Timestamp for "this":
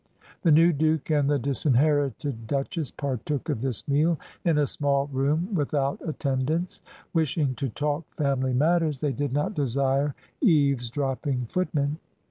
3.61-3.87